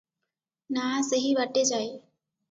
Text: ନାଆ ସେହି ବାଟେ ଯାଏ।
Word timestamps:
ନାଆ 0.77 1.01
ସେହି 1.09 1.33
ବାଟେ 1.41 1.63
ଯାଏ। 1.73 1.85